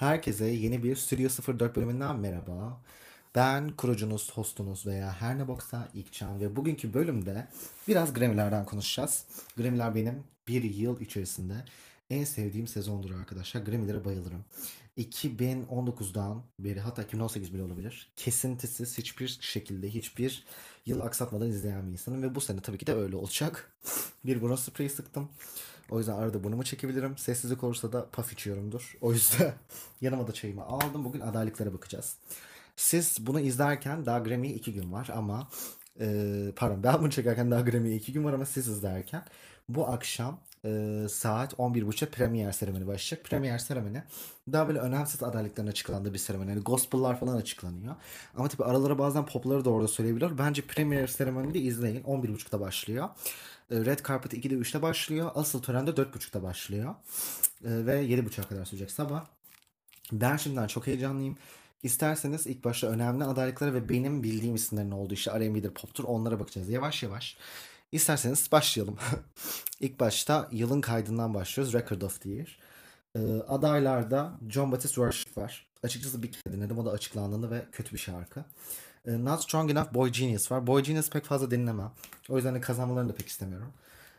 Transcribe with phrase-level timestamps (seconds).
[0.00, 2.80] Herkese yeni bir Studio 04 bölümünden merhaba.
[3.34, 7.48] Ben kurucunuz, hostunuz veya her ne boksa İlkcan ve bugünkü bölümde
[7.88, 9.24] biraz Grammy'lerden konuşacağız.
[9.56, 11.54] Grammy'ler benim bir yıl içerisinde
[12.10, 13.60] en sevdiğim sezondur arkadaşlar.
[13.60, 14.44] Grammy'lere bayılırım.
[14.98, 18.12] 2019'dan beri hatta 2018 bile olabilir.
[18.16, 20.44] Kesintisiz hiçbir şekilde hiçbir
[20.86, 23.72] yıl aksatmadan izleyen bir insanım ve bu sene tabii ki de öyle olacak.
[24.24, 25.28] Bir bronz sprey sıktım.
[25.90, 27.18] O yüzden arada burnumu çekebilirim.
[27.18, 28.96] Sessizlik olursa da puff içiyorumdur.
[29.00, 29.54] O yüzden
[30.00, 31.04] yanıma da çayımı aldım.
[31.04, 32.16] Bugün adaylıklara bakacağız.
[32.76, 35.48] Siz bunu izlerken daha Grammy'ye iki gün var ama
[36.00, 36.06] e,
[36.56, 39.24] pardon ben bunu çekerken daha Grammy'ye iki gün var ama siz izlerken
[39.68, 43.24] bu akşam e, saat 11.30'a premier seremoni başlayacak.
[43.30, 44.02] Premier seremoni
[44.52, 46.50] daha böyle önemsiz adaylıkların açıklandığı bir seremoni.
[46.50, 47.94] Yani gospel'lar falan açıklanıyor.
[48.36, 50.38] Ama tabii aralara bazen popları da orada söyleyebiliyor.
[50.38, 52.02] Bence premier seremonide izleyin.
[52.02, 53.08] 11.30'da başlıyor.
[53.70, 55.30] E, Red Carpet 2'de 3'te başlıyor.
[55.34, 56.94] Asıl tören de 4.30'da başlıyor.
[57.64, 59.24] E, ve 7.30'a kadar sürecek sabah.
[60.12, 61.36] Ben şimdiden çok heyecanlıyım.
[61.82, 66.68] İsterseniz ilk başta önemli adaylıklara ve benim bildiğim isimlerin olduğu işte R&B'dir, pop'tur onlara bakacağız
[66.68, 67.36] yavaş yavaş.
[67.92, 68.96] İsterseniz başlayalım.
[69.80, 71.74] ilk başta yılın kaydından başlıyoruz.
[71.74, 72.58] Record of the Year.
[73.16, 75.66] Ee, adaylarda John Batiste Worship var.
[75.82, 76.78] Açıkçası bir kere dinledim.
[76.78, 78.44] O da açıklandığında ve kötü bir şarkı.
[79.06, 80.66] Ee, Not Strong Enough Boy Genius var.
[80.66, 81.90] Boy Genius pek fazla dinlemem.
[82.28, 83.72] O yüzden de kazanmalarını da pek istemiyorum.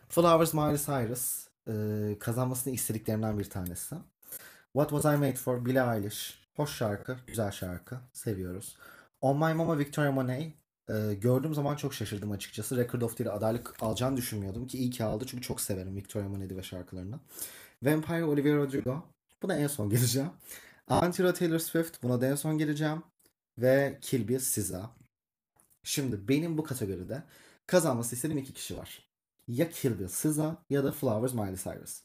[0.10, 1.48] Flowers Miley Cyrus.
[1.68, 3.96] Ee, kazanmasını istediklerimden bir tanesi.
[4.74, 5.66] What Was I Made For?
[5.66, 6.42] Billie Eilish.
[6.56, 7.98] Hoş şarkı, güzel şarkı.
[8.14, 8.76] Seviyoruz.
[9.22, 10.54] On My Mama Victoria Monet.
[10.90, 12.78] Ee, gördüğüm zaman çok şaşırdım açıkçası.
[12.78, 16.58] Record of Year adaylık alacağını düşünmüyordum ki iyi ki aldı çünkü çok severim Victoria Monet'i
[16.58, 17.20] ve şarkılarını.
[17.84, 19.04] Vampire Olivia Rodrigo.
[19.42, 20.30] Buna en son geleceğim.
[20.88, 22.04] Antira Taylor Swift.
[22.04, 23.04] Buna da en son geleceğim.
[23.57, 24.95] Ve Kill Bill SZA.
[25.83, 27.23] Şimdi benim bu kategoride
[27.67, 29.11] kazanması istediğim iki kişi var.
[29.47, 32.02] Ya Kill Bill SZA ya da Flowers Miley Cyrus.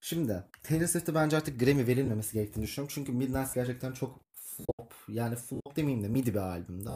[0.00, 2.92] Şimdi Taylor Swift'e bence artık Grammy verilmemesi gerektiğini düşünüyorum.
[2.94, 4.94] Çünkü Midnight gerçekten çok flop.
[5.08, 6.90] Yani flop demeyeyim de midi bir albümde.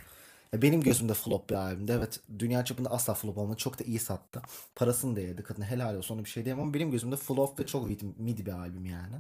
[0.55, 1.93] Benim gözümde flop bir albümde.
[1.93, 3.57] Evet dünya çapında asla flop olmadı.
[3.57, 4.43] Çok da iyi sattı.
[4.75, 5.43] Parasını da yedi.
[5.43, 7.89] Kadına helal olsun ona bir şey diyemem ama benim gözümde flop ve çok
[8.19, 9.17] midi bir albüm yani.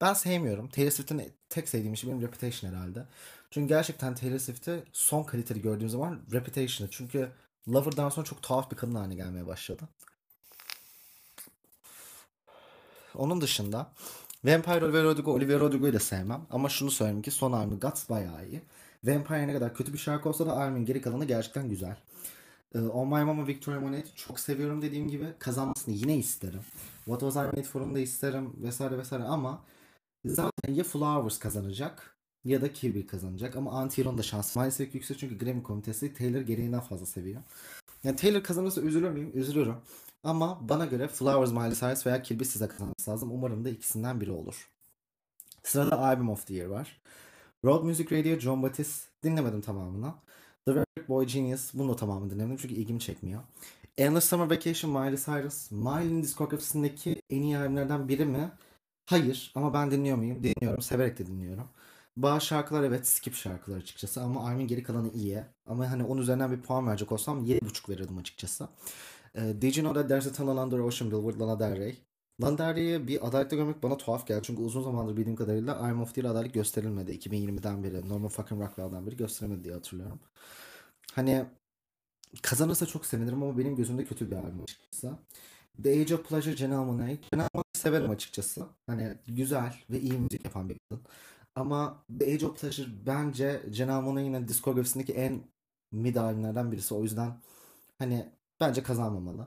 [0.00, 0.68] Ben sevmiyorum.
[0.68, 3.06] Taylor Swift'in tek sevdiğim şey benim Reputation herhalde.
[3.50, 6.90] Çünkü gerçekten Taylor Swift'i son kaliteli gördüğüm zaman Reputation'ı.
[6.90, 7.32] Çünkü
[7.68, 9.82] Lover'dan sonra çok tuhaf bir kadın haline gelmeye başladı.
[13.14, 13.92] Onun dışında
[14.44, 16.46] Vampire Olivia Rodrigo, Olivia Rodrigo'yu da sevmem.
[16.50, 18.62] Ama şunu söyleyeyim ki son albümü Guts bayağı iyi.
[19.04, 21.96] Vampire ne kadar kötü bir şarkı olsa da albümün geri kalanı gerçekten güzel.
[22.74, 25.26] Ee, On My Mama Victoria Monet çok seviyorum dediğim gibi.
[25.38, 26.60] Kazanmasını yine isterim.
[27.04, 29.62] What Was I Made For'unu da isterim vesaire vesaire ama
[30.24, 35.38] zaten ya Flowers kazanacak ya da Bill kazanacak ama Antiron da şans maalesef yüksek çünkü
[35.38, 37.42] Grammy komitesi Taylor gereğinden fazla seviyor.
[38.04, 39.30] Yani Taylor kazanırsa üzülür müyüm?
[39.38, 39.76] Üzülürüm.
[40.24, 43.30] Ama bana göre Flowers Miley Cyrus veya Bill size kazanması lazım.
[43.32, 44.70] Umarım da ikisinden biri olur.
[45.62, 47.00] Sırada Album of the Year var.
[47.64, 50.14] Road Music Radio John Batiste dinlemedim tamamını.
[50.66, 53.42] The Very Boy Genius bunu da tamamını dinlemedim çünkü ilgimi çekmiyor.
[53.98, 55.70] Endless Summer Vacation Miley Cyrus.
[55.70, 58.50] Miley'nin diskografisindeki en iyi albümlerden biri mi?
[59.06, 60.42] Hayır ama ben dinliyor muyum?
[60.42, 60.82] Dinliyorum.
[60.82, 61.68] Severek de dinliyorum.
[62.16, 65.44] Bazı şarkılar evet skip şarkılar açıkçası ama albümün geri kalanı iyi.
[65.66, 68.68] Ama hani onun üzerinden bir puan verecek olsam 7.5 verirdim açıkçası.
[69.34, 71.98] Uh, did you know that there's a tunnel under Ocean Bill with Lana Del Rey?
[72.48, 74.40] Rey'i bir adaylıkta görmek bana tuhaf geldi.
[74.42, 77.12] Çünkü uzun zamandır bildiğim kadarıyla I'm of Year adaylık gösterilmedi.
[77.12, 78.08] 2020'den beri.
[78.08, 80.20] Norman fucking Rockwell'dan beri gösterilmedi diye hatırlıyorum.
[81.14, 81.46] Hani
[82.42, 85.18] kazanırsa çok sevinirim ama benim gözümde kötü bir albüm açıkçası.
[85.82, 87.18] The Age of Pleasure Janelle Monáe.
[87.32, 88.66] Janelle Monáe'yi severim açıkçası.
[88.86, 91.02] Hani güzel ve iyi müzik yapan bir kadın.
[91.54, 95.42] Ama The Age of Pleasure bence Janelle Monáe'nin diskografisindeki en
[95.92, 96.94] mid albümlerden birisi.
[96.94, 97.40] O yüzden
[97.98, 99.46] hani bence kazanmamalı.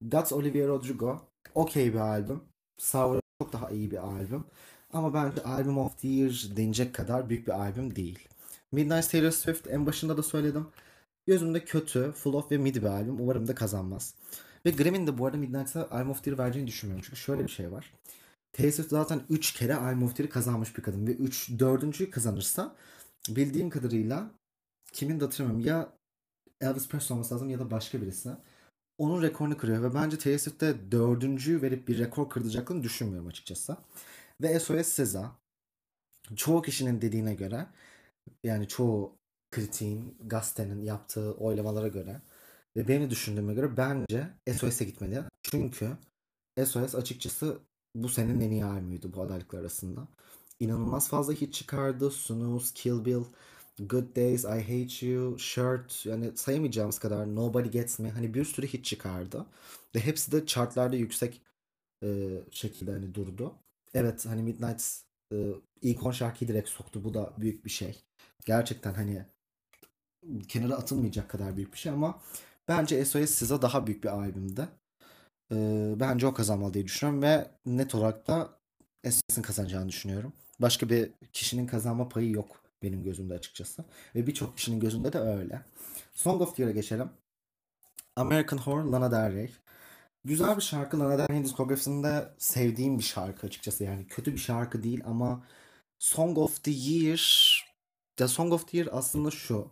[0.00, 1.20] Guts Olivia Rodrigo
[1.54, 2.40] okey bir albüm.
[2.78, 4.44] Sour çok daha iyi bir albüm.
[4.92, 8.28] Ama bence Album of the Year denecek kadar büyük bir albüm değil.
[8.72, 10.66] Midnight Taylor Swift en başında da söyledim.
[11.26, 13.20] Gözümde kötü, full of ve mid bir albüm.
[13.20, 14.14] Umarım da kazanmaz.
[14.66, 17.04] Ve Grammy'nin de bu arada Midnight'a Album of the Year vereceğini düşünmüyorum.
[17.06, 17.92] Çünkü şöyle bir şey var.
[18.52, 21.06] Taylor Swift zaten 3 kere Album of the Year kazanmış bir kadın.
[21.06, 22.10] Ve 3, 4.
[22.10, 22.76] kazanırsa
[23.28, 24.30] bildiğim kadarıyla
[24.92, 25.66] kimin de hatırlamıyorum.
[25.66, 25.92] Ya
[26.60, 28.30] Elvis Presley olması lazım ya da başka birisi.
[28.98, 33.76] Onun rekorunu kırıyor ve bence Swift'te dördüncüyü verip bir rekor kırılacaklarını düşünmüyorum açıkçası.
[34.42, 35.32] Ve SOS SZA
[36.36, 37.66] çoğu kişinin dediğine göre
[38.44, 39.18] yani çoğu
[39.50, 42.22] kritiğin, gazetenin yaptığı oylamalara göre
[42.76, 44.28] ve benim düşündüğüme göre bence
[44.58, 45.22] SOS'e gitmeli.
[45.42, 45.90] Çünkü
[46.64, 47.58] SOS açıkçası
[47.94, 50.08] bu senenin en iyi albümüydü bu adaylıklar arasında.
[50.60, 52.10] İnanılmaz fazla hit çıkardı.
[52.10, 53.24] Snooze, Kill Bill,
[53.78, 58.66] Good Days, I Hate You, Shirt yani sayamayacağımız kadar Nobody Gets Me hani bir sürü
[58.66, 59.46] hit çıkardı.
[59.94, 61.42] Ve hepsi de chartlarda yüksek
[62.04, 63.54] e, şekilde hani durdu.
[63.94, 64.84] Evet hani Midnight
[65.32, 65.36] e,
[65.82, 67.04] ilk 10 şarkıyı direkt soktu.
[67.04, 68.02] Bu da büyük bir şey.
[68.46, 69.26] Gerçekten hani
[70.48, 72.22] kenara atılmayacak kadar büyük bir şey ama
[72.68, 74.68] bence SOS size daha büyük bir albümdü.
[75.52, 75.56] E,
[76.00, 78.58] bence o kazanmalı diye düşünüyorum ve net olarak da
[79.04, 80.32] SOS'in kazanacağını düşünüyorum.
[80.60, 83.84] Başka bir kişinin kazanma payı yok benim gözümde açıkçası.
[84.14, 85.62] Ve birçok kişinin gözünde de öyle.
[86.14, 87.10] Song of the Year'a geçelim.
[88.16, 89.52] American Horror Lana Del Rey.
[90.24, 91.00] Güzel bir şarkı.
[91.00, 93.84] Lana Del Rey'in diskografisinde sevdiğim bir şarkı açıkçası.
[93.84, 95.44] Yani kötü bir şarkı değil ama
[95.98, 97.20] Song of the Year
[98.20, 99.70] ya Song of the Year aslında şu.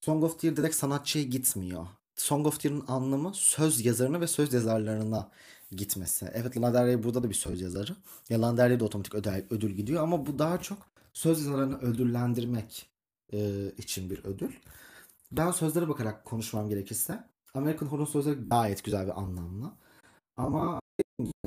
[0.00, 1.86] Song of the Year direkt sanatçıya gitmiyor.
[2.16, 5.30] Song of the Year'ın anlamı söz yazarına ve söz yazarlarına
[5.70, 6.30] gitmesi.
[6.34, 7.96] Evet Lana Del Rey burada da bir söz yazarı.
[8.28, 9.14] Ya Lana Del Rey de otomatik
[9.50, 12.90] ödül gidiyor ama bu daha çok söz yazarlarını ödüllendirmek
[13.32, 14.52] e, için bir ödül.
[15.32, 17.24] Ben sözlere bakarak konuşmam gerekirse
[17.54, 19.72] American Horror sözleri gayet güzel ve anlamlı.
[20.36, 20.80] Ama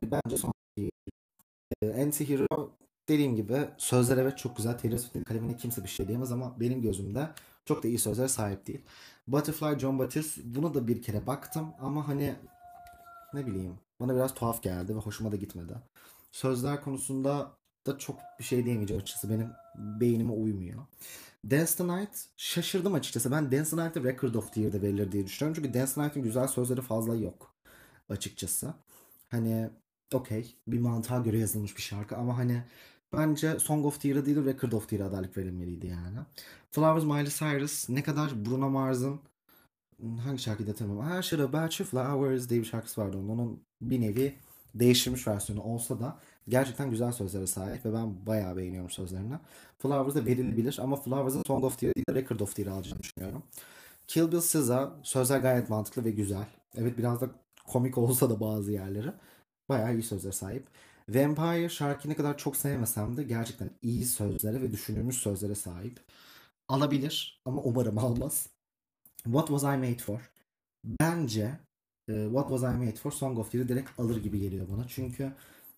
[0.03, 2.69] bence son e, Anti-Hero
[3.09, 4.77] dediğim gibi sözler evet çok güzel.
[4.77, 7.29] Taylor Swift'in kalemine kimse bir şey diyemez ama benim gözümde
[7.65, 8.81] çok da iyi sözlere sahip değil.
[9.27, 12.35] Butterfly John Batiste bunu da bir kere baktım ama hani
[13.33, 15.73] ne bileyim bana biraz tuhaf geldi ve hoşuma da gitmedi.
[16.31, 17.51] Sözler konusunda
[17.85, 19.29] da çok bir şey diyemeyeceğim açıkçası.
[19.29, 20.85] Benim beynime uymuyor.
[21.51, 23.31] Dance the Night şaşırdım açıkçası.
[23.31, 25.61] Ben Dance the Night'ı Record of the Year'da verilir diye düşünüyorum.
[25.63, 27.55] Çünkü Dance the Night'ın güzel sözleri fazla yok
[28.09, 28.73] açıkçası.
[29.29, 29.69] Hani
[30.13, 32.63] okey bir mantığa göre yazılmış bir şarkı ama hani
[33.13, 36.17] bence Song of the Year'a değil Record of the Year'a adaylık verilmeliydi yani.
[36.71, 39.19] Flowers Miley Cyrus ne kadar Bruno Mars'ın
[40.23, 41.09] hangi şarkıyı hatırlamıyorum.
[41.11, 43.29] Her şey About You Flowers diye bir şarkısı vardı onun.
[43.29, 44.35] Onun bir nevi
[44.75, 49.35] değiştirmiş versiyonu olsa da gerçekten güzel sözlere sahip ve ben bayağı beğeniyorum sözlerini.
[49.79, 53.43] Flowers'da verilebilir ama Flowers'ın Song of the Year değil Record of the Year alacağını düşünüyorum.
[54.07, 56.45] Kill Bill SZA sözler gayet mantıklı ve güzel.
[56.77, 57.29] Evet biraz da
[57.67, 59.11] komik olsa da bazı yerleri.
[59.69, 60.67] Bayağı iyi sözlere sahip.
[61.09, 65.99] Vampire şarkıyı ne kadar çok sevmesem de gerçekten iyi sözlere ve düşünülmüş sözlere sahip.
[66.67, 68.49] Alabilir ama umarım almaz.
[69.23, 70.31] What Was I Made For?
[70.83, 71.59] Bence
[72.09, 74.87] e, What Was I Made For Song of the Year'ı direkt alır gibi geliyor bana.
[74.87, 75.31] Çünkü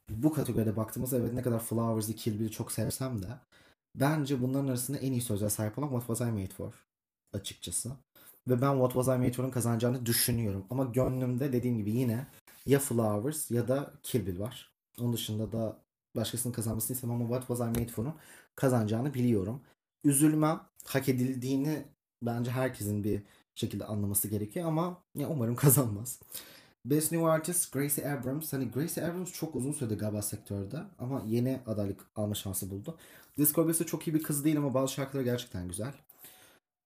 [0.10, 3.28] bu kategoride baktığımızda evet ne kadar Flowers'ı Kill Bill'i çok sevsem de
[3.96, 6.74] bence bunların arasında en iyi sözler sahip olan What Was I Made For
[7.34, 7.92] açıkçası.
[8.48, 10.66] Ve ben What Was I Made For'un kazanacağını düşünüyorum.
[10.70, 12.28] Ama gönlümde dediğim gibi yine
[12.66, 14.72] ya Flowers ya da Kill Bill var.
[15.02, 15.78] Onun dışında da
[16.16, 18.14] başkasının kazanmasını istemem ama What Was I Made For'un
[18.56, 19.62] kazanacağını biliyorum.
[20.04, 20.62] Üzülmem.
[20.86, 21.86] Hak edildiğini
[22.22, 23.24] bence herkesin bir
[23.56, 26.20] şekilde anlaması gerekiyor ama ya umarım kazanmaz.
[26.90, 28.54] Best New Artist Gracie Abrams.
[28.54, 32.98] Hani Gracie Abrams çok uzun süredir galiba sektörde ama yeni adaylık alma şansı buldu.
[33.38, 35.94] Discography'si çok iyi bir kız değil ama bazı şarkıları gerçekten güzel.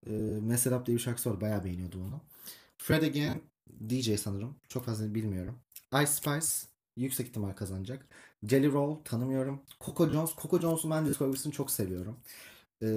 [0.08, 0.12] E,
[0.42, 1.42] Mess Up diye bir şarkısı var.
[1.42, 2.22] Bayağı beğeniyordu onu.
[2.78, 3.42] Fred Again
[3.90, 4.56] DJ sanırım.
[4.70, 5.60] Çok fazla bilmiyorum.
[5.94, 6.48] Ice Spice
[6.98, 8.06] yüksek ihtimal kazanacak.
[8.44, 9.62] Jelly Roll tanımıyorum.
[9.86, 10.36] Coco Jones.
[10.36, 12.20] Coco Jones'un ben discography'sini çok seviyorum.
[12.82, 12.88] Ee,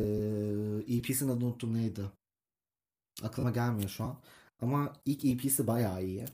[0.97, 2.03] EP'sinin adını unuttum neydi?
[3.23, 4.17] Aklıma gelmiyor şu an.
[4.61, 6.25] Ama ilk EP'si bayağı iyi.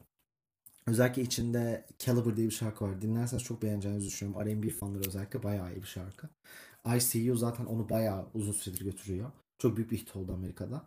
[0.91, 3.03] Özellikle içinde Caliber diye bir şarkı var.
[3.03, 4.47] Dinlerseniz çok beğeneceğinizi düşünüyorum.
[4.47, 6.29] R&B fanları özellikle bayağı iyi bir şarkı.
[6.97, 9.31] ICU zaten onu bayağı uzun süredir götürüyor.
[9.59, 10.83] Çok büyük bir hit oldu Amerika'da.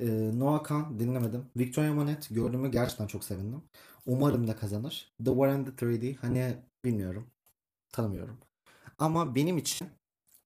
[0.00, 1.44] Ee, Noah Khan dinlemedim.
[1.56, 3.62] Victoria Monet gördüğümü gerçekten çok sevindim.
[4.06, 5.12] Umarım da kazanır.
[5.24, 7.26] The War and the 3D hani bilmiyorum.
[7.92, 8.38] Tanımıyorum.
[8.98, 9.88] Ama benim için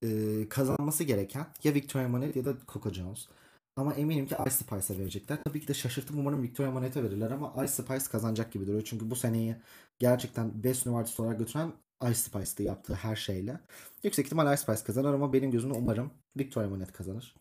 [0.02, 0.09] e,
[0.49, 3.28] kazanması gereken ya Victoria Monet ya da Coco Jones.
[3.76, 5.38] Ama eminim ki Ice Spice'a verecekler.
[5.45, 8.83] Tabii ki de şaşırtıp umarım Victoria Monet'e verirler ama Ice Spice kazanacak gibi duruyor.
[8.85, 9.56] Çünkü bu seneyi
[9.99, 13.61] gerçekten Best Artist olarak götüren Ice Spice'dı yaptığı her şeyle.
[14.02, 17.35] Yüksek ihtimal Ice Spice kazanır ama benim gözümde umarım Victoria Monet kazanır.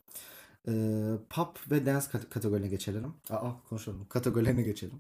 [0.68, 3.14] Ee, pop ve dance kategorilerine geçelim.
[3.30, 4.06] Aa konuşalım.
[4.10, 5.00] Kategorilerine geçelim.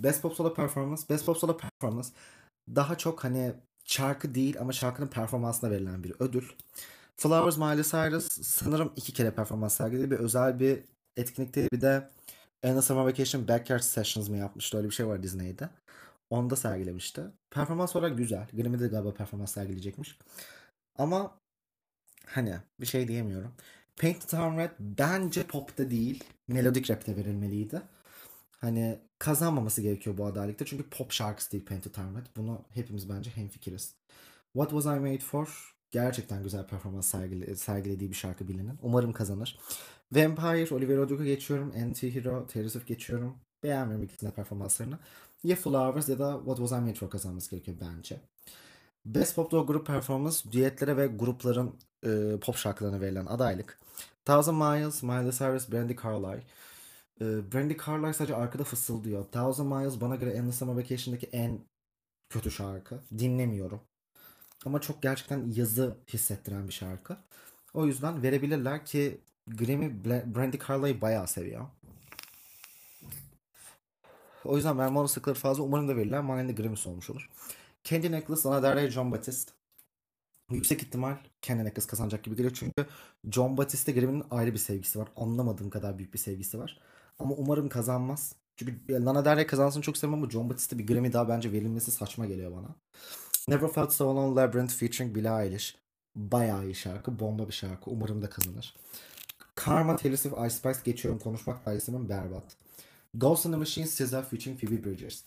[0.00, 1.02] Best Pop Solo Performance.
[1.10, 2.08] Best Pop Solo Performance
[2.68, 3.52] daha çok hani
[3.84, 6.44] şarkı değil ama şarkının performansına verilen bir ödül.
[7.22, 10.10] Flowers Miley Cyrus sanırım iki kere performans sergiledi.
[10.10, 10.84] Bir özel bir
[11.16, 12.10] etkinlikte bir de
[12.64, 14.76] Anna Summer Vacation Backyard Sessions mı yapmıştı?
[14.76, 15.68] Öyle bir şey var Disney'de.
[16.30, 17.22] Onda sergilemişti.
[17.50, 18.48] Performans olarak güzel.
[18.52, 20.18] Grammy'de galiba performans sergileyecekmiş.
[20.98, 21.38] Ama
[22.26, 23.54] hani bir şey diyemiyorum.
[23.96, 26.24] Paint Town Red bence popta değil.
[26.48, 27.82] Melodik rapte verilmeliydi.
[28.58, 30.64] Hani kazanmaması gerekiyor bu adaylıkta.
[30.64, 32.26] Çünkü pop şarkısı değil Paint Town Red.
[32.36, 33.94] Bunu hepimiz bence hemfikiriz.
[34.52, 35.72] What Was I Made For?
[35.92, 38.78] Gerçekten güzel performans sergile, sergilediği bir şarkı bilinin.
[38.82, 39.58] Umarım kazanır.
[40.12, 41.70] Vampire, Oliver Rodrigo geçiyorum.
[41.70, 43.36] Anti-Hero, Taylor Swift geçiyorum.
[43.62, 44.98] Beğenmiyorum ikisinin performanslarını.
[45.44, 48.20] Ya Flowers ya da What Was I Made For kazanması gerekiyor bence.
[49.06, 51.74] Best Pop Dog Group Performance, düetlere ve grupların
[52.06, 53.78] e, pop şarkılarına verilen adaylık.
[54.24, 56.42] Thousand Miles, Miley Cyrus, Brandy Carlile.
[57.20, 59.24] E, Brandy Carlile sadece arkada fısıldıyor.
[59.24, 61.60] Thousand Miles bana göre Endless Summer Vacation'daki en
[62.28, 63.00] kötü şarkı.
[63.18, 63.80] Dinlemiyorum.
[64.66, 67.16] Ama çok gerçekten yazı hissettiren bir şarkı.
[67.74, 71.66] O yüzden verebilirler ki Grammy Brandy Carlisle'ı bayağı seviyor.
[74.44, 75.62] O yüzden verme sıkları fazla.
[75.62, 76.20] Umarım da verirler.
[76.20, 77.30] Mane'de Grammy'si olmuş olur.
[77.84, 79.52] Candy Necklace, Lana Del Rey, John Batiste.
[80.50, 82.54] Yüksek ihtimal Candy Necklace kazanacak gibi geliyor.
[82.54, 82.86] Çünkü
[83.30, 85.08] John Batiste Grammy'nin ayrı bir sevgisi var.
[85.16, 86.80] Anlamadığım kadar büyük bir sevgisi var.
[87.18, 88.34] Ama umarım kazanmaz.
[88.56, 91.90] Çünkü Lana Del Rey kazansın çok sevmem ama John Batiste bir Grammy daha bence verilmesi
[91.90, 92.68] saçma geliyor bana.
[93.48, 95.76] Never Felt So Alone Labyrinth featuring Billie Eilish.
[96.16, 97.18] Bayağı iyi şarkı.
[97.18, 97.90] Bomba bir şarkı.
[97.90, 98.74] Umarım da kazanır.
[99.54, 101.20] Karma Taylor Swift Ice Spice geçiyorum.
[101.20, 102.56] Konuşmak da istemem berbat.
[103.14, 105.22] Ghost in the Machine SZA featuring Phoebe Bridgers.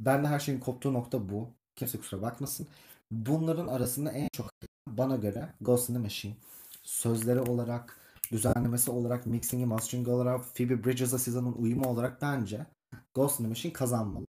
[0.00, 1.48] Ben de her şeyin koptuğu nokta bu.
[1.76, 2.66] Kimse kusura bakmasın.
[3.10, 4.50] Bunların arasında en çok
[4.88, 6.36] bana göre Ghost in the Machine.
[6.82, 7.96] Sözleri olarak,
[8.32, 12.66] düzenlemesi olarak, mixingi, masteringi olarak, Phoebe Bridgers'a SZA'nın uyumu olarak bence
[13.14, 14.26] Ghost in the Machine kazanmalı.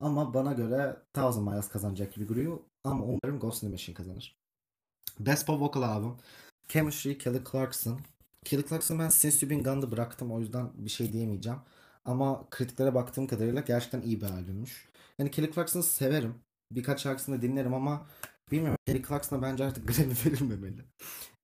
[0.00, 2.58] Ama bana göre Thousand Miles kazanacak gibi duruyor.
[2.84, 4.36] Ama umarım Ghost in the Machine kazanır.
[5.20, 6.18] Best Pop Vocal Album.
[6.68, 8.00] Chemistry, Kelly Clarkson.
[8.44, 10.32] Kelly Clarkson ben Since You've Been Gone'da bıraktım.
[10.32, 11.58] O yüzden bir şey diyemeyeceğim.
[12.04, 14.88] Ama kritiklere baktığım kadarıyla gerçekten iyi bir albümmüş.
[15.18, 16.34] Yani Kelly Clarkson'ı severim.
[16.72, 18.06] Birkaç şarkısını dinlerim ama
[18.50, 18.78] bilmiyorum.
[18.86, 20.84] Kelly Clarkson'a bence artık Grammy verilmemeli.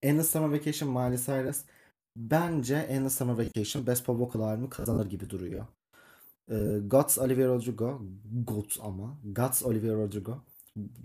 [0.02, 1.64] Endless Summer Vacation Miley Cyrus.
[2.16, 5.66] Bence Endless Summer Vacation Best Pop Vocal albümü kazanır gibi duruyor.
[6.50, 8.02] Ee, Guts Olivia Rodrigo.
[8.46, 9.18] Guts ama.
[9.24, 10.44] Guts Olivia Rodrigo.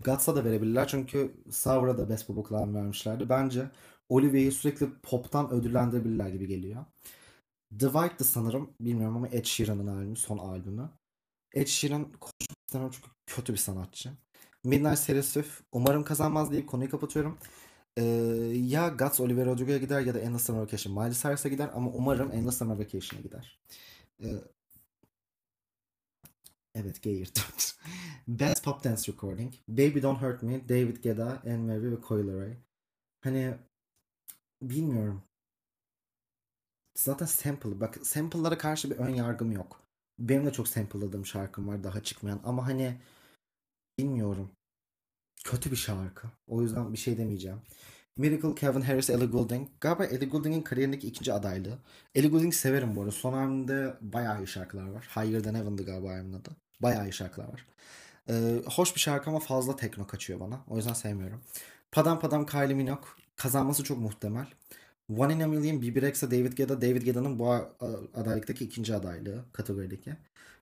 [0.05, 3.29] Guts'a da verebilirler çünkü Savr'a da Best albümü vermişlerdi.
[3.29, 3.69] Bence
[4.09, 6.85] Olivia'yı sürekli pop'tan ödüllendirebilirler gibi geliyor.
[7.79, 8.69] Divide'dı sanırım.
[8.79, 10.15] Bilmiyorum ama Ed Sheeran'ın albümü.
[10.15, 10.89] Son albümü.
[11.53, 14.11] Ed Sheeran konuşmak istemem çünkü kötü bir sanatçı.
[14.63, 17.37] Midnight Serif umarım kazanmaz deyip konuyu kapatıyorum.
[17.97, 18.03] Ee,
[18.55, 22.31] ya Guts Oliver Rodrigo'ya gider ya da Endless Summer Vacation Miley Cyrus'a gider ama umarım
[22.31, 23.59] Endless Summer Vacation'a gider.
[24.23, 24.27] Ee,
[26.75, 27.43] evet geğirdim.
[28.27, 29.53] Best Pop Dance Recording.
[29.67, 32.55] Baby Don't Hurt Me, David Guetta, Anne Marie ve Coil.
[33.21, 33.55] Hani
[34.61, 35.23] bilmiyorum.
[36.95, 37.79] Zaten sample.
[37.79, 39.81] Bak sample'lara karşı bir ön yargım yok.
[40.19, 42.41] Benim de çok sample'ladığım şarkım var daha çıkmayan.
[42.43, 43.01] Ama hani
[43.99, 44.51] bilmiyorum.
[45.43, 46.27] Kötü bir şarkı.
[46.47, 47.61] O yüzden bir şey demeyeceğim.
[48.17, 49.69] Miracle, Kevin Harris, Ellie Goulding.
[49.81, 51.79] Galiba Ellie Goulding'in kariyerindeki ikinci adaylığı.
[52.15, 53.11] Ellie Goulding severim bu arada.
[53.11, 55.09] Son albümde bayağı iyi şarkılar var.
[55.15, 56.62] Higher Than Heaven'dı galiba albümün adı.
[56.81, 57.65] Bayağı iyi şarkılar var.
[58.29, 60.63] Ee, hoş bir şarkı ama fazla tekno kaçıyor bana.
[60.67, 61.41] O yüzden sevmiyorum.
[61.91, 63.09] Padam Padam Kylie Minogue.
[63.35, 64.47] Kazanması çok muhtemel.
[65.17, 66.81] One in a Million, Rexha, David Guetta.
[66.81, 67.53] David Guetta'nın bu
[68.13, 70.15] adaylıktaki ikinci adaylığı kategorideki.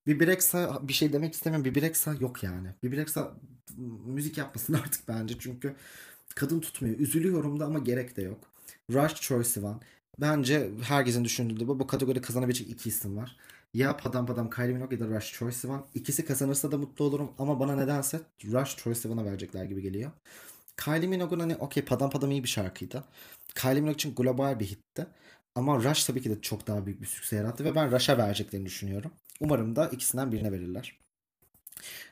[0.07, 1.75] Rexha bir şey demek istemiyorum.
[1.75, 2.67] Rexha yok yani.
[2.83, 3.31] Rexha
[4.05, 5.35] müzik yapmasın artık bence.
[5.39, 5.75] Çünkü
[6.35, 6.99] kadın tutmuyor.
[6.99, 8.39] Üzülüyorum da ama gerek de yok.
[8.91, 9.81] Rush Troye Sivan.
[10.21, 11.79] Bence herkesin düşündüğü bu.
[11.79, 13.37] Bu kategoride kazanabilecek iki isim var.
[13.73, 15.85] Ya Padam Padam Kylie Minogue ya da Rush Troye Sivan.
[15.93, 17.31] İkisi kazanırsa da mutlu olurum.
[17.39, 20.11] Ama bana nedense Rush Troye Sivan'a verecekler gibi geliyor.
[20.77, 23.03] Kylie Minogue'un hani okey Padam Padam iyi bir şarkıydı.
[23.55, 25.07] Kylie Minogue için global bir hitti.
[25.55, 28.65] Ama Rush tabii ki de çok daha büyük bir sükse yarattı ve ben Rush'a vereceklerini
[28.65, 29.11] düşünüyorum.
[29.39, 30.97] Umarım da ikisinden birine verirler.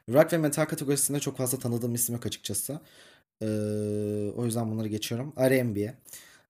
[0.09, 2.79] Rock ve metal kategorisinde çok fazla tanıdığım isim yok açıkçası.
[3.41, 3.45] Ee,
[4.35, 5.33] o yüzden bunları geçiyorum.
[5.39, 5.81] R&B.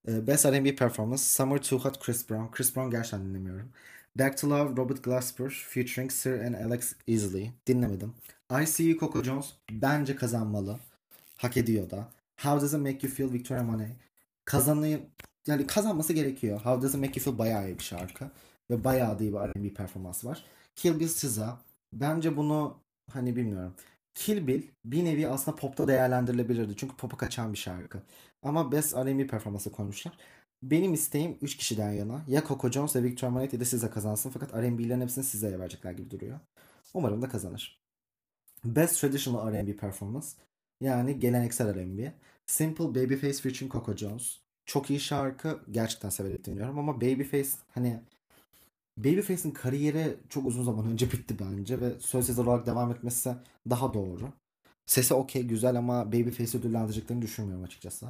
[0.08, 1.22] Ee, Best R&B Performance.
[1.22, 2.52] Summer Too Hot Chris Brown.
[2.52, 3.72] Chris Brown gerçekten dinlemiyorum.
[4.20, 7.50] Back to Love Robert Glasper featuring Sir and Alex Easley.
[7.66, 8.14] Dinlemedim.
[8.50, 10.78] I See You Coco Jones bence kazanmalı.
[11.36, 12.08] Hak ediyor da.
[12.36, 13.90] How Does It Make You Feel Victoria Monet
[14.44, 15.02] kazanayım
[15.46, 16.60] yani kazanması gerekiyor.
[16.60, 18.30] How Does It Make You Feel bayağı iyi bir şarkı.
[18.70, 20.44] Ve bayağı da iyi bir R&B performansı var.
[20.76, 21.58] Kill Bill SZA.
[21.92, 22.76] Bence bunu
[23.10, 23.74] hani bilmiyorum.
[24.14, 26.76] Kill Bill bir nevi aslında popta değerlendirilebilirdi.
[26.76, 28.02] Çünkü pop'a kaçan bir şarkı.
[28.42, 30.12] Ama Best R&B performansı koymuşlar.
[30.62, 32.24] Benim isteğim 3 kişiden yana.
[32.28, 34.30] Ya Coco Jones ya Victor Monet ya da SZA kazansın.
[34.30, 36.40] Fakat R&B'lerin hepsini SZA'ya verecekler gibi duruyor.
[36.94, 37.80] Umarım da kazanır.
[38.64, 40.26] Best Traditional R&B Performance.
[40.80, 42.14] Yani geleneksel R&B.
[42.46, 44.38] Simple Babyface featuring Coco Jones.
[44.64, 45.60] Çok iyi şarkı.
[45.70, 48.00] Gerçekten severek dinliyorum ama Babyface hani
[48.96, 53.34] Babyface'in kariyeri çok uzun zaman önce bitti bence ve söz yazar olarak devam etmesi
[53.70, 54.32] daha doğru.
[54.90, 58.06] Sesi okey güzel ama Babyface'i ödüllendireceklerini düşünmüyorum açıkçası.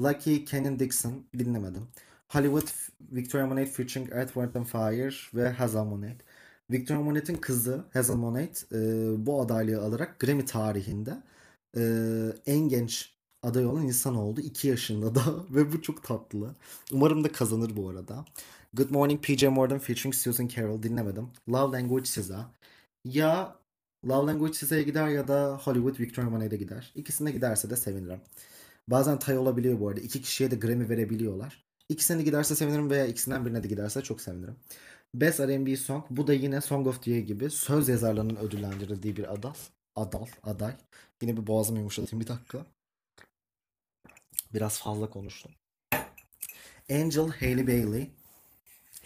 [0.00, 1.88] Lucky, Kenan Dixon dinlemedim.
[2.28, 2.68] Hollywood,
[3.00, 6.16] Victoria Monet featuring Wind and Fire ve Hazel Monet.
[6.70, 8.76] Victoria Monet'in kızı Hazel Monet e,
[9.26, 11.22] bu adaylığı alarak Grammy tarihinde
[11.76, 11.82] e,
[12.46, 14.40] en genç aday olan insan oldu.
[14.40, 16.54] 2 yaşında da ve bu çok tatlı.
[16.92, 18.24] Umarım da kazanır bu arada.
[18.74, 21.28] Good Morning PJ Morton featuring Susan Carroll dinlemedim.
[21.48, 22.50] Love Language SZA.
[23.04, 23.56] Ya
[24.04, 26.92] Love Language SZA'ya gider ya da Hollywood Victoria Monet'e gider.
[26.94, 28.20] İkisine giderse de sevinirim.
[28.88, 30.00] Bazen tay olabiliyor bu arada.
[30.00, 31.64] İki kişiye de Grammy verebiliyorlar.
[31.88, 34.56] İkisine giderse sevinirim veya ikisinden birine de giderse çok sevinirim.
[35.14, 36.04] Best R&B Song.
[36.10, 39.54] Bu da yine Song of the Year gibi söz yazarlarının ödüllendirildiği bir adal.
[39.96, 40.72] Adal, aday.
[41.22, 42.66] Yine bir boğazımı yumuşatayım bir dakika.
[44.54, 45.52] Biraz fazla konuştum.
[46.90, 48.10] Angel Hailey Bailey.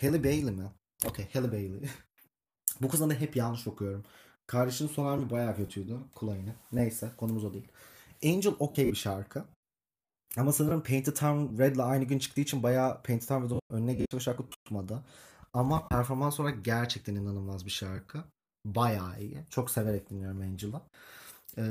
[0.00, 0.70] Hailey Bailey mi?
[1.06, 1.90] Okey Hailey Bailey.
[2.80, 4.04] Bu kızın da hep yanlış okuyorum.
[4.50, 5.97] Kardeşinin son albümü bayağı kötüydü.
[6.14, 6.54] Kulağını.
[6.73, 7.69] Neyse konumuz o değil.
[8.25, 9.45] Angel okey bir şarkı.
[10.37, 14.16] Ama sanırım Painted Town Red'le aynı gün çıktığı için bayağı Painted Town Red'in önüne geçti
[14.16, 15.02] ve şarkı tutmadı.
[15.52, 18.25] Ama performans olarak gerçekten inanılmaz bir şarkı.
[18.64, 19.45] Bayağı iyi.
[19.50, 20.80] Çok severek dinliyorum Angel'ı.
[21.59, 21.62] Ee,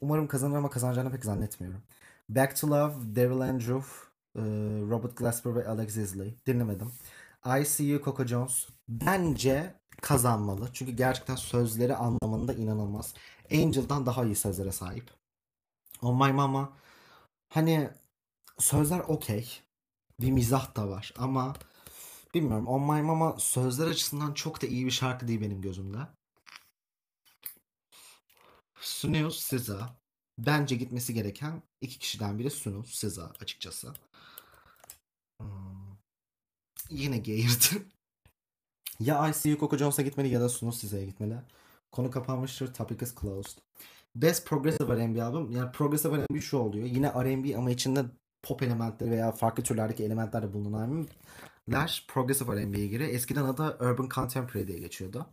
[0.00, 1.82] umarım kazanır ama kazanacağını pek zannetmiyorum.
[2.28, 3.88] Back to Love, Daryl Andrew,
[4.36, 4.42] e,
[4.90, 6.34] Robert Glasper ve Alex Isley.
[6.46, 6.92] Dinlemedim.
[7.60, 8.68] I See You, Coco Jones.
[8.88, 10.70] Bence kazanmalı.
[10.72, 13.14] Çünkü gerçekten sözleri anlamında inanılmaz.
[13.52, 15.10] Angel'dan daha iyi sözlere sahip.
[16.02, 16.72] On My Mama
[17.48, 17.90] hani
[18.58, 19.60] sözler okey.
[20.20, 21.56] Bir mizah da var ama
[22.34, 25.98] bilmiyorum On My Mama sözler açısından çok da iyi bir şarkı değil benim gözümde.
[28.80, 29.96] Sunil SZA
[30.38, 33.94] bence gitmesi gereken iki kişiden biri Sunil SZA açıkçası.
[35.40, 35.96] Hmm.
[36.90, 37.95] Yine geğirdim.
[39.00, 41.34] Ya ICU Coco Jones'a gitmeli ya da Sunil SZA'ya gitmeli.
[41.92, 42.74] Konu kapanmıştır.
[42.74, 43.58] Topic is closed.
[44.14, 45.50] Best Progressive R&B albüm.
[45.50, 46.86] Yani Progressive R&B şu oluyor.
[46.86, 48.04] Yine R&B ama içinde
[48.42, 51.06] pop elementleri veya farklı türlerdeki elementler de bulunan
[51.68, 53.10] albümler Progressive R&B'ye giriyor.
[53.10, 55.26] Eskiden adı Urban Contemporary diye geçiyordu.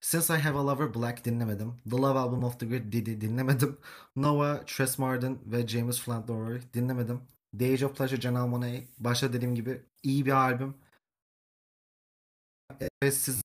[0.00, 1.74] Since I Have a Lover Black dinlemedim.
[1.90, 3.78] The Love Album of the Great Diddy dinlemedim.
[4.16, 7.20] Nova, Tress Martin ve James Flint Dory dinlemedim.
[7.58, 8.84] The Age of Pleasure, Janelle Monáe.
[8.98, 10.74] Başta dediğim gibi iyi bir albüm.
[13.02, 13.42] Ve siz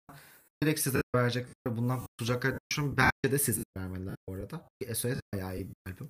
[0.64, 1.78] direkt size verecekler.
[1.78, 2.98] Bundan kurtulacaklar düşünüyorum.
[2.98, 4.62] Bence de size vermeliler bu arada.
[4.94, 6.10] SOS bayağı iyi bir albüm.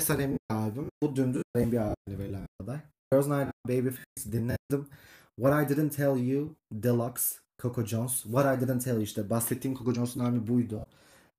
[0.00, 0.88] SRM albüm.
[1.02, 2.78] Bu dümdüz R&B albümüne verilen aday.
[3.12, 4.88] Girls Night Babyface dinledim.
[5.36, 8.22] What I Didn't Tell You Deluxe Coco Jones.
[8.22, 10.86] What I Didn't Tell You işte bahsettiğim Coco Jones'un albümü buydu.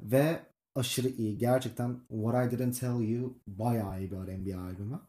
[0.02, 0.40] Ve
[0.76, 1.38] aşırı iyi.
[1.38, 5.00] Gerçekten What I Didn't Tell You bayağı iyi bir R&B albümü.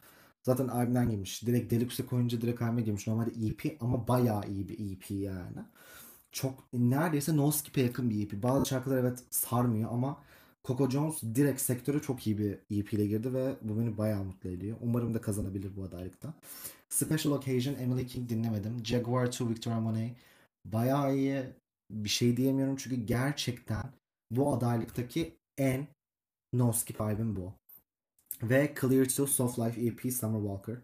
[0.47, 1.47] Zaten albümden girmiş.
[1.47, 3.07] Direkt Deluxe'e koyunca direkt albüme girmiş.
[3.07, 5.59] Normalde EP ama bayağı iyi bir EP yani.
[6.33, 8.43] Çok neredeyse no skip'e yakın bir EP.
[8.43, 10.23] Bazı şarkılar evet sarmıyor ama
[10.65, 14.51] Coco Jones direkt sektöre çok iyi bir EP ile girdi ve bu beni bayağı mutlu
[14.51, 14.77] ediyor.
[14.81, 16.35] Umarım da kazanabilir bu adaylıkta.
[16.89, 18.85] Special Occasion Emily King dinlemedim.
[18.85, 20.17] Jaguar 2 Victoria Monet
[20.65, 21.45] bayağı iyi
[21.91, 23.93] bir şey diyemiyorum çünkü gerçekten
[24.31, 25.87] bu adaylıktaki en
[26.53, 27.53] no skip albüm bu.
[28.51, 30.77] Ve Clear to Soft Life EP Summer Walker.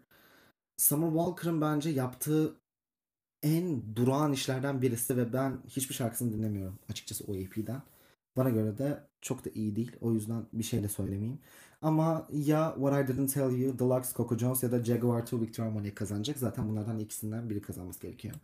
[0.77, 2.55] Summer Walker'ın bence yaptığı
[3.43, 7.81] en durağan işlerden birisi ve ben hiçbir şarkısını dinlemiyorum açıkçası o EP'den.
[8.37, 9.91] Bana göre de çok da iyi değil.
[10.01, 11.39] O yüzden bir şey de söylemeyeyim.
[11.81, 15.71] Ama ya What I Didn't Tell You, Deluxe, Coco Jones ya da Jaguar 2 Victoria
[15.71, 16.37] Monet kazanacak.
[16.37, 18.35] Zaten bunlardan ikisinden biri kazanması gerekiyor.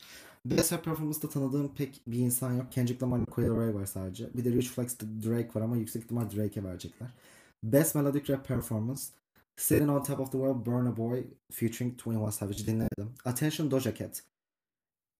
[0.46, 2.72] Best Rap Performance'da tanıdığım pek bir insan yok.
[2.72, 4.30] Kendrick Lamar ile Coil Ray var sadece.
[4.34, 7.14] Bir de Rich Flex Drake var ama yüksek ihtimal Drake'e verecekler.
[7.64, 9.12] Best Melodic Rap Performance
[9.58, 13.16] Sitting on Top of the World, Burn a Boy featuring 21 Savage dinledim.
[13.26, 14.24] Attention Doja Cat.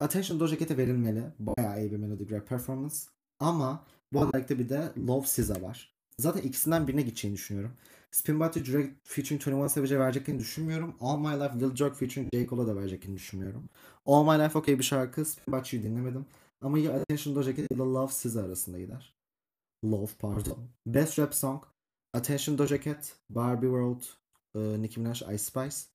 [0.00, 1.22] Attention Doja Cat'e verilmeli.
[1.38, 2.96] Bayağı iyi bir melodic rap performance.
[3.40, 5.94] Ama bu adaylıkta bir de Love SZA var.
[6.18, 7.72] Zaten ikisinden birine gideceğini düşünüyorum.
[8.10, 10.96] Spin Body Drake featuring 21 Savage'e vereceklerini düşünmüyorum.
[11.00, 12.46] All My Life Lil Durk featuring J.
[12.46, 13.68] Cole'a da vereceklerini düşünmüyorum.
[14.06, 15.24] All My Life okey bir şarkı.
[15.24, 16.26] Spin Body'yi dinlemedim.
[16.60, 19.14] Ama ya Attention Doja Cat ya da Love SZA arasında gider.
[19.84, 20.58] Love pardon.
[20.86, 21.62] Best Rap Song.
[22.14, 24.06] Attention Doja Cat, Barbie World,
[24.54, 25.86] uh, Nicki Minaj, Ice Spice,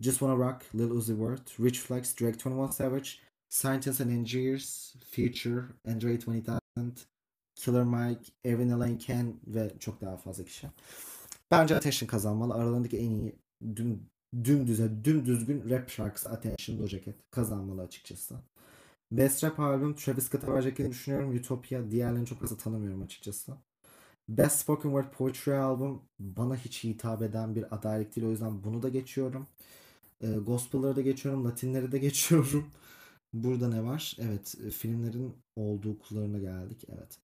[0.00, 5.68] Just Wanna Rock, Lil Uzi Vert, Rich Flex, Drake 21 Savage, Scientists and Engineers, Future,
[5.86, 6.60] Andre 20000,
[7.54, 10.66] Killer Mike, Evan Elaine Ken ve çok daha fazla kişi.
[11.50, 12.54] Bence Attention kazanmalı.
[12.54, 13.36] Aralarındaki en iyi
[13.76, 14.10] düm,
[14.44, 18.36] dümdüze, dümdüzgün rap şarkısı Attention Doja Cat kazanmalı açıkçası.
[19.12, 21.36] Best Rap albüm Travis Scott'a vereceklerini düşünüyorum.
[21.36, 21.90] Utopia.
[21.90, 23.56] Diğerlerini çok fazla tanımıyorum açıkçası.
[24.28, 28.26] Best Spoken Word Poetry albüm bana hiç hitap eden bir adaylık değil.
[28.26, 29.46] O yüzden bunu da geçiyorum.
[30.22, 31.44] E, gospel'ları da geçiyorum.
[31.44, 32.66] Latinleri de geçiyorum.
[33.32, 34.16] Burada ne var?
[34.20, 36.84] Evet filmlerin olduğu kullarına geldik.
[36.88, 37.18] Evet.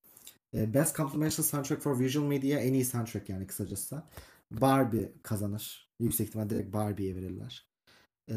[0.54, 4.02] E, Best Complementary Soundtrack for Visual Media en iyi soundtrack yani kısacası.
[4.50, 5.90] Barbie kazanır.
[6.00, 7.66] Yüksek ihtimal direkt Barbie'ye verirler.
[8.30, 8.34] E,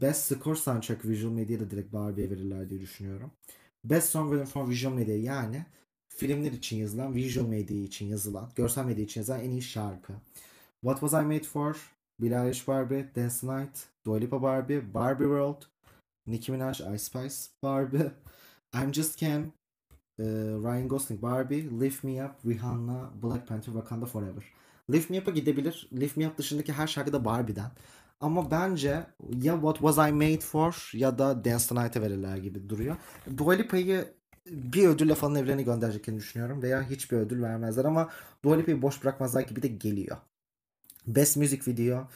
[0.00, 3.32] Best Score Soundtrack Visual Media da direkt Barbie'ye verirler diye düşünüyorum.
[3.84, 5.66] Best Song Written for Visual Media yani
[6.16, 10.12] filmler için yazılan, visual media için yazılan, görsel medya için yazılan en iyi şarkı.
[10.80, 11.92] What Was I Made For?
[12.20, 15.62] Billie Eilish Barbie, Dance Night, Dua Lipa Barbie, Barbie World,
[16.26, 18.10] Nicki Minaj, Ice Spice Barbie,
[18.74, 19.42] I'm Just Cam,
[20.18, 20.24] e,
[20.62, 24.44] Ryan Gosling Barbie, Lift Me Up, Rihanna, Black Panther, Wakanda Forever.
[24.92, 25.88] Lift Me Up'a gidebilir.
[25.92, 27.70] Lift Me Up dışındaki her şarkı da Barbie'den.
[28.20, 29.06] Ama bence
[29.42, 32.96] ya What Was I Made For ya da Dance Tonight'e verirler gibi duruyor.
[33.36, 34.14] Dua Lipa'yı
[34.50, 36.62] bir ödülle falan evrene göndereceklerini düşünüyorum.
[36.62, 38.10] Veya hiçbir ödül vermezler ama
[38.44, 40.16] Dua Lipa'yı boş bırakmazlar gibi de geliyor.
[41.06, 42.08] Best Music Video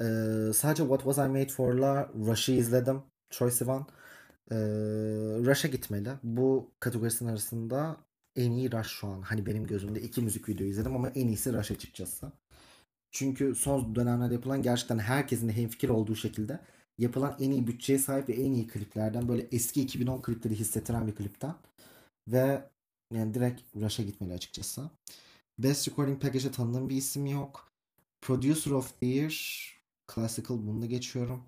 [0.00, 3.02] Ee, sadece What Was I Made For'la Rush'ı izledim.
[3.30, 3.86] Troye Sivan.
[4.50, 4.56] Ee,
[5.46, 6.10] Rush'a gitmeli.
[6.22, 7.96] Bu kategorisinin arasında
[8.36, 9.22] en iyi Rush şu an.
[9.22, 12.32] Hani benim gözümde iki müzik video izledim ama en iyisi Rush açıkçası.
[13.10, 16.60] Çünkü son dönemlerde yapılan gerçekten herkesin de hemfikir olduğu şekilde
[16.98, 21.14] yapılan en iyi bütçeye sahip ve en iyi kliplerden böyle eski 2010 klipleri hissettiren bir
[21.14, 21.54] klipten.
[22.28, 22.70] Ve
[23.12, 24.90] yani direkt Rush'a gitmeli açıkçası.
[25.58, 27.72] Best Recording Package'e tanıdığım bir isim yok.
[28.20, 29.34] Producer of the Year
[30.14, 31.44] Classical bunu da geçiyorum.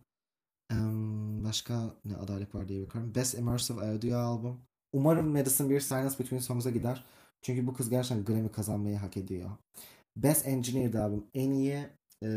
[0.73, 3.15] Um, başka ne adaylık var diye bakıyorum.
[3.15, 4.61] Best Immersive Audio Album.
[4.93, 7.05] Umarım Madison Beer Silence Between Songs'a gider.
[7.43, 9.51] Çünkü bu kız gerçekten Grammy kazanmayı hak ediyor.
[10.17, 11.27] Best Engineered Album.
[11.35, 11.89] En iyi
[12.23, 12.29] e,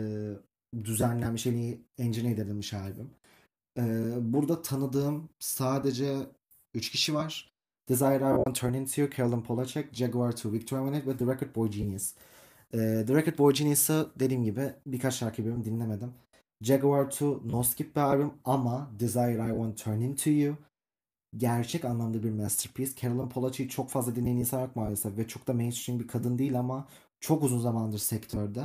[0.84, 3.10] düzenlenmiş, en iyi engineer edilmiş albüm.
[3.78, 3.84] E,
[4.34, 6.18] burada tanıdığım sadece
[6.74, 7.55] 3 kişi var.
[7.90, 11.70] Desire I Want Turn Into, Carolyn Polachek, Jaguar 2, Victoria Monet ve The Record Boy
[11.70, 12.14] Genius.
[12.74, 16.14] E, The Record Boy Genius'ı dediğim gibi birkaç şarkı bölüm dinlemedim.
[16.62, 20.56] Jaguar 2 no skip bir albüm ama Desire I Want Turn Into You
[21.38, 22.92] gerçek anlamda bir masterpiece.
[23.02, 26.60] Carolyn Polachek'i çok fazla dinleyen insan yok maalesef ve çok da mainstream bir kadın değil
[26.60, 26.88] ama
[27.20, 28.64] çok uzun zamandır sektörde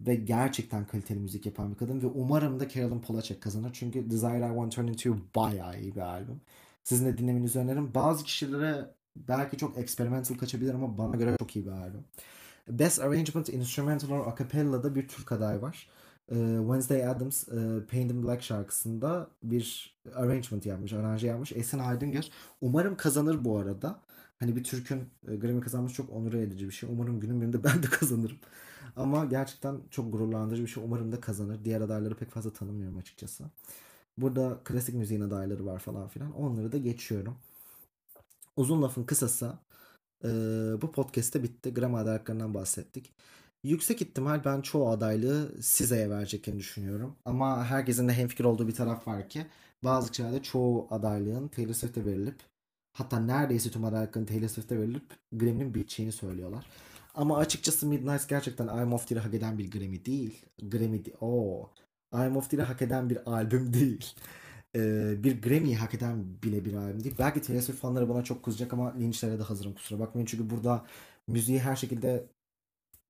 [0.00, 3.70] ve gerçekten kaliteli müzik yapan bir kadın ve umarım da Carolyn Polachek kazanır.
[3.72, 6.40] Çünkü Desire I Want Turn Into You bayağı iyi bir albüm.
[6.86, 7.94] Sizin de dinlemenizi öneririm.
[7.94, 12.04] Bazı kişilere belki çok experimental kaçabilir ama bana göre çok iyi bir albüm.
[12.68, 15.88] Best Arrangement Instrumental or Acapella'da bir Türk aday var.
[16.28, 17.44] Wednesday Adams
[17.90, 21.52] Paint in Black şarkısında bir arrangement yapmış, aranje yapmış.
[21.52, 22.30] Esin Aydıngöz.
[22.60, 24.00] Umarım kazanır bu arada.
[24.38, 26.88] Hani bir Türk'ün Grammy kazanmış çok onur edici bir şey.
[26.92, 28.38] Umarım günün birinde ben de kazanırım.
[28.96, 30.84] Ama gerçekten çok gururlandırıcı bir şey.
[30.84, 31.64] Umarım da kazanır.
[31.64, 33.44] Diğer adayları pek fazla tanımıyorum açıkçası.
[34.18, 36.32] Burada klasik müziğin adayları var falan filan.
[36.32, 37.36] Onları da geçiyorum.
[38.56, 39.58] Uzun lafın kısası
[40.24, 40.28] e,
[40.82, 41.74] bu podcast'te bitti.
[41.74, 43.12] Grammy adaylıklarından bahsettik.
[43.64, 47.16] Yüksek ihtimal ben çoğu adaylığı Size'ye vereceklerini düşünüyorum.
[47.24, 49.46] Ama herkesin de hemfikir olduğu bir taraf var ki
[49.84, 52.36] bazı kişilerde çoğu adaylığın Taylor Swift'e verilip
[52.92, 56.66] hatta neredeyse tüm adaylıkların Taylor Swift'e verilip Grammy'nin biteceğini söylüyorlar.
[57.14, 60.44] Ama açıkçası Midnight gerçekten I'm of Tear'ı hak eden bir Grammy değil.
[60.62, 61.16] Grammy değil.
[61.20, 61.70] Oo.
[62.14, 64.14] I'm of Tear'ı hak eden bir albüm değil.
[64.76, 67.14] Ee, bir Grammy'yi hak eden bile bir albüm değil.
[67.18, 70.26] Belki Taylor Swift fanları bana çok kızacak ama linçlere de hazırım kusura bakmayın.
[70.26, 70.86] Çünkü burada
[71.28, 72.26] müziği her şekilde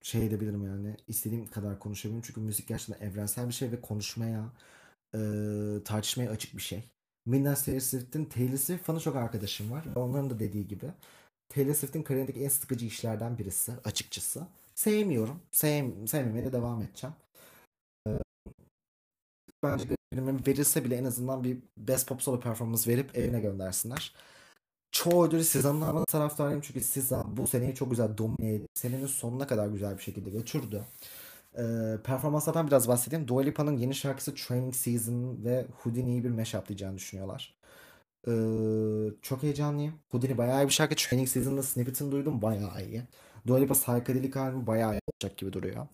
[0.02, 0.96] şey edebilirim yani.
[1.08, 2.22] istediğim kadar konuşabilirim.
[2.26, 4.52] Çünkü müzik gerçekten evrensel bir şey ve konuşmaya,
[5.14, 5.18] e,
[5.84, 6.84] tartışmaya açık bir şey.
[7.26, 9.84] Midnight Taylor Swift'in Taylor Swift fanı çok arkadaşım var.
[9.96, 10.86] Onların da dediği gibi.
[11.48, 14.46] Taylor Swift'in kariyerindeki en sıkıcı işlerden birisi açıkçası.
[14.74, 15.40] Sevmiyorum.
[15.52, 17.16] Sev, sevmemeye de devam edeceğim.
[19.72, 24.14] Bence bir verirse bile en azından bir Best Pop Solo Performance verip evine göndersinler.
[24.92, 29.46] Çoğu ödülü Siza'nın alma taraftarıyım çünkü Siza bu seneyi çok güzel domine edip senenin sonuna
[29.46, 30.84] kadar güzel bir şekilde götürdü.
[31.58, 31.62] Ee,
[32.04, 33.28] performanslardan biraz bahsedeyim.
[33.28, 37.54] Dua Lipa'nın yeni şarkısı Training Season ve Houdini'yi bir mashup diyeceğini düşünüyorlar.
[38.28, 38.32] Ee,
[39.22, 39.94] çok heyecanlıyım.
[40.10, 40.94] Houdini bayağı iyi bir şarkı.
[40.94, 42.42] Training Season'da snippet'ını duydum.
[42.42, 43.02] Bayağı iyi.
[43.46, 45.86] Dua Lipa psychedelic albümü bayağı iyi olacak gibi duruyor.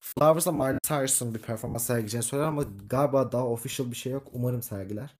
[0.00, 4.28] Flowers'la Miley Cyrus'ın bir performans sergileyeceğini söyler ama galiba daha official bir şey yok.
[4.32, 5.14] Umarım sergiler.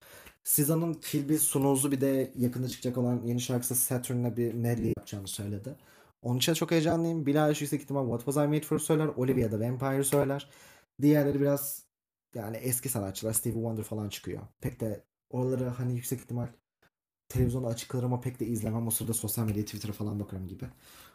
[0.44, 5.29] SZA'nın Kill Bill Sunuz'u bir de yakında çıkacak olan yeni şarkısı Saturn'la bir medley yapacağını
[5.29, 5.77] söyledi.
[6.22, 7.29] Onun için çok heyecanlıyım.
[7.29, 9.07] Eilish yüksek ihtimal What Was I Made For söyler.
[9.07, 10.51] Olivia da Vampire söyler.
[11.03, 11.83] Diğerleri biraz
[12.35, 14.42] yani eski sanatçılar Stevie Wonder falan çıkıyor.
[14.61, 16.46] Pek de oraları hani yüksek ihtimal
[17.29, 18.87] televizyonda açık kalır ama pek de izlemem.
[18.87, 20.65] O sırada sosyal medya Twitter'a falan bakarım gibi.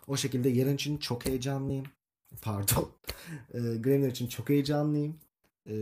[0.08, 1.86] O şekilde yarın için çok heyecanlıyım.
[2.42, 2.92] Pardon.
[3.54, 5.20] E, Grammy'ler için çok heyecanlıyım.
[5.68, 5.74] E,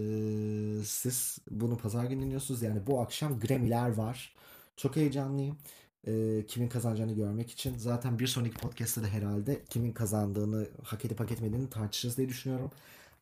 [0.86, 2.62] siz bunu pazar günü dinliyorsunuz.
[2.62, 4.36] Yani bu akşam Grammy'ler var.
[4.78, 5.58] Çok heyecanlıyım.
[6.08, 7.78] E, kimin kazanacağını görmek için.
[7.78, 12.72] Zaten bir sonraki podcast'ta da herhalde kimin kazandığını, hak edip hak etmediğini tartışırız diye düşünüyorum.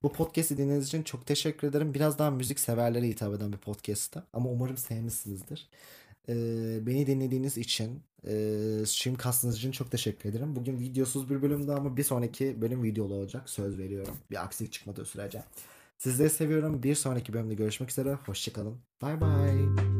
[0.03, 1.93] Bu podcast'i dinlediğiniz için çok teşekkür ederim.
[1.93, 4.23] Biraz daha müzik severlere hitap eden bir podcast'ta.
[4.33, 5.69] Ama umarım sevmişsinizdir.
[6.85, 8.31] Beni dinlediğiniz için, e,
[8.85, 10.55] streamcastınız için çok teşekkür ederim.
[10.55, 13.49] Bugün videosuz bir bölümdü ama bir sonraki bölüm videolu olacak.
[13.49, 14.15] Söz veriyorum.
[14.31, 15.43] Bir aksilik çıkmadığı sürece.
[15.97, 16.83] Sizleri seviyorum.
[16.83, 18.13] Bir sonraki bölümde görüşmek üzere.
[18.13, 18.77] Hoşçakalın.
[19.01, 19.96] Bye bye.